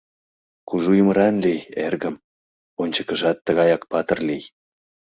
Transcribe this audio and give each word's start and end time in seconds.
—Кужу 0.67 0.91
ӱмыран 1.01 1.35
лий, 1.43 1.61
эргым, 1.85 2.15
ончыкыжат 2.81 3.37
тыгаяк 3.45 3.83
патыр 3.91 4.19
лий. 4.27 4.43